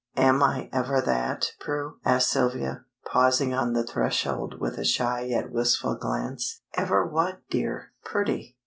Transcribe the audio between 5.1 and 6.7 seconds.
yet wistful glance.